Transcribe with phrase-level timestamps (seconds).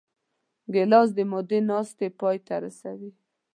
[0.73, 3.11] ګیلاس د مودې ناستې پای ته رسوي.